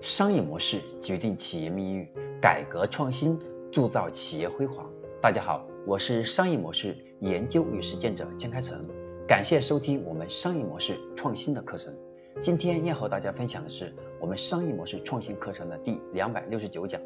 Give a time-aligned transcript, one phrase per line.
[0.00, 2.08] 商业模式决定企业命运，
[2.40, 3.38] 改革创新
[3.70, 4.90] 铸造企业辉煌。
[5.20, 8.86] 大家好，我是商业模式研究与实践者江开成，
[9.28, 11.94] 感谢收听我们商业模式创新的课程。
[12.40, 17.02] 今天要和大家分享的是我们商业模式创新课程的第两百六十九讲，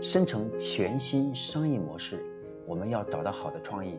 [0.00, 2.24] 生成全新商业模式，
[2.66, 3.98] 我们要找到好的创意，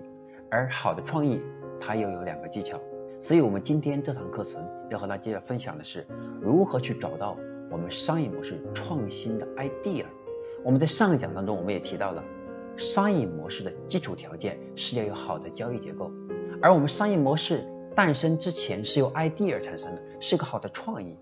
[0.49, 1.39] 而好的创意
[1.79, 2.79] 它又有两个技巧。
[3.21, 6.07] 所以，我们今天这堂课程要和大家分享的是
[6.41, 7.37] 如何去找到
[7.71, 10.05] 我们商业模式创新的 idea。
[10.63, 12.23] 我们在上一讲当中，我们也提到了
[12.77, 16.11] 商业模式的基础条件是要有好的交易结构，
[16.61, 21.17] 而我们商业模式诞生之前是由 idea 产生的，是个好的创意。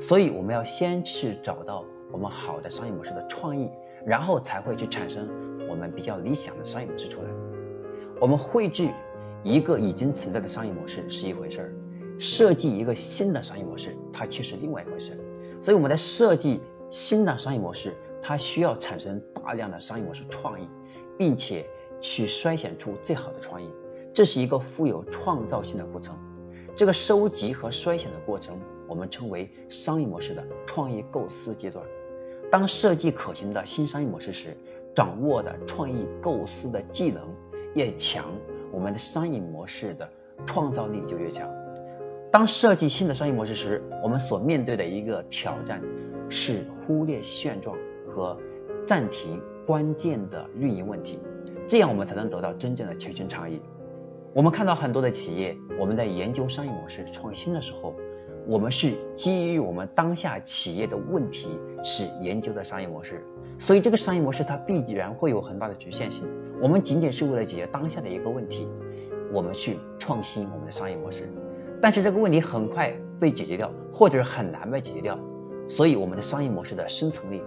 [0.00, 3.70] 所以，我们要先去找到我们好的商业模式的创意，
[4.04, 5.28] 然后才会去产生
[5.68, 7.28] 我们比较理想的商业模式出来。
[8.20, 8.90] 我们汇聚。
[9.46, 11.74] 一个已经存在的商业模式是一回事儿，
[12.18, 15.18] 设计一个新的商业模式，它却是另外一回事。
[15.64, 16.60] 所以我们在设计
[16.90, 20.68] 新的商业模式，它需要产生大量的商业模式创意，
[21.16, 21.64] 并且
[22.02, 23.70] 去筛选出最好的创意，
[24.12, 26.18] 这是一个富有创造性的过程。
[26.76, 31.82] 这个收集和筛选的过程，我们称为商业模式的创意构思阶段。
[32.50, 34.58] 当设计可行的新商业模式时，
[34.94, 37.22] 掌握的创意构思的技能
[37.74, 38.26] 越强。
[38.70, 40.10] 我们的商业模式的
[40.44, 41.63] 创造力就越强。
[42.34, 45.80] 当设计新的商业模式时，我们所面对的一个挑战
[46.28, 47.76] 是忽略现状
[48.10, 48.36] 和
[48.88, 51.20] 暂停关键的运营问题，
[51.68, 53.60] 这样我们才能得到真正的全新差异。
[54.32, 57.94] 我们看到很多的企业，我们在研究商业模式创新的时候，
[58.48, 61.48] 我们是基于我们当下企业的问题
[61.84, 63.24] 是研究的商业模式，
[63.60, 66.26] 所以这个商业模式它必然会有很大的局限性。
[66.60, 68.66] 我们仅仅是为了解决当下的一个问题，
[69.32, 71.28] 我们去创新我们的商业模式，
[71.84, 75.18] 但是这个问题很快被解决掉，或者是很难被解决掉，
[75.68, 77.42] 所以我们的商业模式的生存力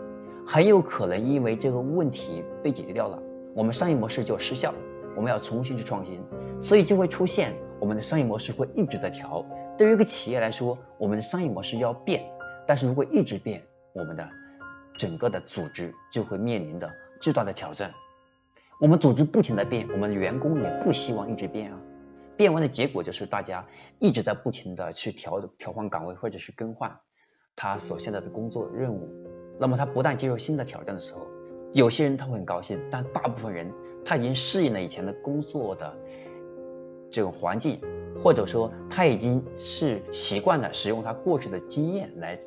[0.46, 3.18] 很有可能因为这个问题被解决掉了，
[3.56, 4.76] 我们商业模式就失效，
[5.16, 6.22] 我们要重新去创新，
[6.62, 9.44] 所以就会出现我们的商业模式会一直在调。
[9.76, 12.26] 对于一个企业来说，我们的商业模式要变，
[12.68, 14.30] 但是如果一直变，我们的
[15.00, 17.92] 整个的组织就会面临的巨大的挑战。
[18.80, 21.80] 我们组织不停的变，我们的员工也不希望一直变啊。
[22.38, 23.68] 变温的结果就是大家
[24.00, 27.00] 一直在不停的去调调换岗位或者是更换
[27.56, 29.10] 他所现在的工作任务。
[29.60, 31.22] 那么他不但接受新的挑战的时候，
[31.74, 33.74] 有些人他会很高兴，但大部分人
[34.06, 35.98] 他已经适应了以前的工作的
[37.10, 37.82] 这种环境，
[38.24, 42.40] 或者说他已经是习惯了使用他过去的经验来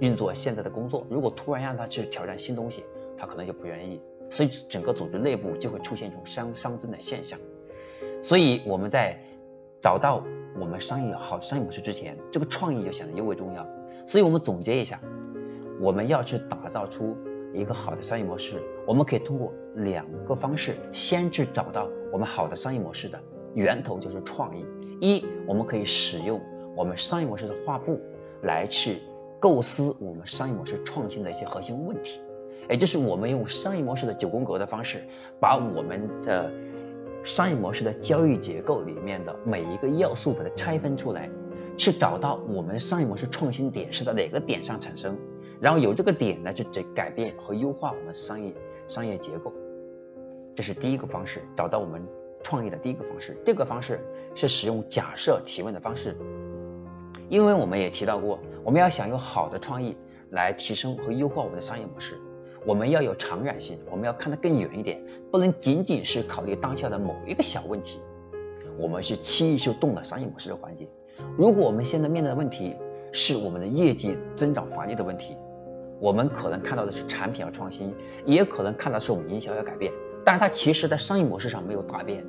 [0.00, 1.06] 运作现在的工作。
[1.08, 2.82] 如果突然让他去挑战新东西，
[3.16, 4.00] 他可能就不愿意。
[4.28, 7.38] 所以整个组织内部就会出现一种熵熵增的现象。
[8.24, 9.18] 所以我们在
[9.82, 10.24] 找到
[10.58, 13.66] 我们商业好商业模式之前，这个创意就显得尤为重要。
[14.06, 14.98] 所以我们总结一下，
[15.78, 17.18] 我们要去打造出
[17.52, 23.20] 一个好的商业模式，我们可以通过两个方式，先去找到我们好的商业模式的
[23.52, 24.66] 源头，就是创意。
[25.02, 26.40] 一，我们可以使用
[26.74, 28.00] 我们商业模式的画布
[28.40, 29.02] 来去
[29.38, 32.22] 构思我们商业模式创新的一些核心问题。
[32.70, 35.04] 也就是我们用商业模式的九宫格的方式，
[35.40, 36.50] 把我们的
[37.24, 41.30] 商业模式的交易结构里面的每一个要素把它拆分出来，
[41.78, 45.16] 去找到我们商业模式创新点是在哪个点上产生，
[45.58, 46.64] 然后由这个点呢去
[46.94, 48.52] 改变和优化我们商业
[48.88, 49.54] 商业结构。
[50.54, 52.06] 这是第一个方式，找到我们
[52.42, 53.34] 创意的第一个方式。
[53.42, 54.00] 第二个方式
[54.34, 56.14] 是使用假设提问的方式，
[57.30, 59.96] 因为我们也提到过，我们要想有好的创意
[60.28, 62.20] 来提升和优化我们的商业模式。
[62.66, 68.00] 我们要有长远性，我们要看得更远一点，不能仅仅是考虑当下的某一个小问题。
[68.78, 70.88] 我们是轻易就动了商业模式的环节。
[71.36, 72.74] 如果我们现在面对的问题
[73.12, 75.36] 是我们的业绩增长乏力的问题，
[76.00, 77.94] 我们可能看到的是产品要创新，
[78.24, 79.92] 也可能看到是我们营销要改变，
[80.24, 82.24] 但是它其实在商业模式上没有大变。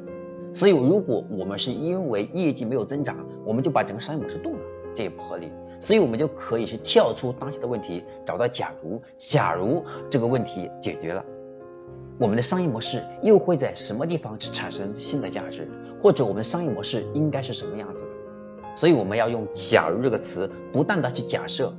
[0.54, 4.60] 所以，如果我们是因为业绩没有增长，我们就把整个商业模式动了，
[4.94, 5.50] 这也不合理。
[5.80, 11.24] 所以我们就可以去跳出当下的问题，找到假如，假如这个问题解决了，
[12.18, 15.68] 我们的商业模式又会在什么地方去产生新的价值，
[16.02, 18.10] 或者我们的商业模式应该是什么样子的？
[18.76, 21.74] 所以我们要用“假如”这个词，不断的去假设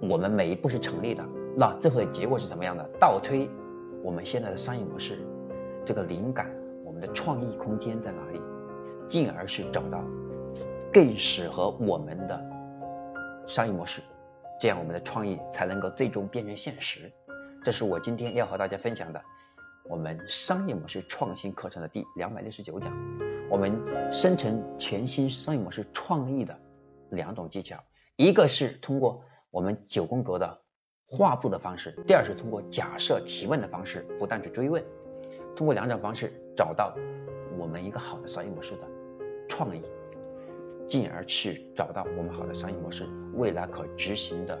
[0.00, 1.24] 我们每一步是成立的，
[1.56, 2.88] 那最后的结果是怎么样的？
[3.00, 3.50] 倒推
[4.02, 5.18] 我们现在的商业模式，
[5.84, 6.50] 这个灵感，
[6.84, 8.40] 我们的创意空间在哪里？
[9.08, 10.04] 进而是找到
[10.92, 12.57] 更适合我们的。
[13.48, 14.02] 商业模式，
[14.60, 17.10] 这样我们的创意才能够最终变成现实。
[17.64, 19.22] 这是我今天要和大家分享的
[19.88, 22.92] 我们商业模式创新课程的第两百六十九讲。
[23.50, 26.60] 我们生成全新商业模式创意的
[27.08, 27.82] 两种技巧，
[28.16, 30.60] 一个是通过我们九宫格的
[31.06, 34.84] 画布的方式，第二是通过假设提问的方式，不断去追问，
[35.56, 36.94] 通过两种方式找到
[37.58, 38.82] 我们一个好的商业模式的
[39.48, 39.82] 创意，
[40.88, 44.58] 进而去找到我们好的商业模式未来可执行的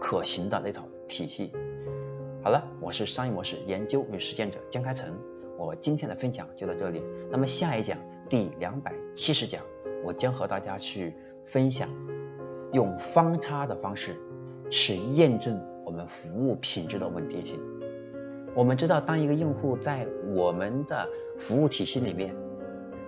[0.00, 1.52] 可行的那套体系。
[2.42, 5.18] 好了，我是商业模式研究与实践者江开成，
[5.58, 7.02] 我今天的分享就到这里。
[7.30, 7.98] 那么下一讲
[8.30, 9.62] 第两百七十讲，
[10.04, 11.12] 我将和大家去
[11.44, 11.90] 分享
[12.72, 14.16] 用方差的方式。
[14.68, 17.60] 去验证我们服务品质的稳定性。
[18.56, 21.08] 我们知道，当一个用户在我们的
[21.38, 22.34] 服务体系里面，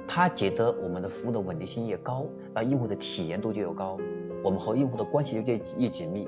[0.08, 3.98] 他觉得我们的服务的稳定性越高，那用户的体验度就越高，
[4.42, 6.26] 我们和用户的关系就越越紧密，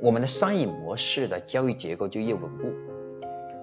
[0.00, 2.72] 我们的商业模式的交易结构就越稳固。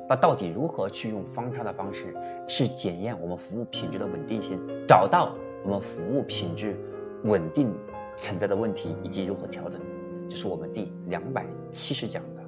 [0.09, 2.13] 那到底如何去用方差的方式
[2.47, 6.75] 去检验我们服务品质的稳定性，找到我们服务品质
[7.23, 7.73] 稳定
[8.17, 9.79] 存在的问题，以及如何调整？
[10.27, 12.41] 这是我们第两百七十讲的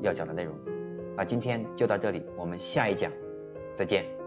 [0.00, 0.54] 要讲的内容，
[1.16, 3.12] 那今天就到这里，我们下一讲
[3.76, 4.21] 再见。